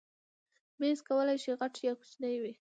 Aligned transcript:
مېز 0.79 0.99
کولی 1.07 1.37
شي 1.43 1.51
غټ 1.59 1.73
یا 1.85 1.93
کوچنی 1.99 2.35
وي. 2.41 2.53